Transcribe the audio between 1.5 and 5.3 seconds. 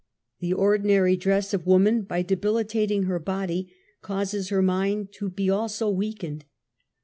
of woman by debilitating her body causes her mind to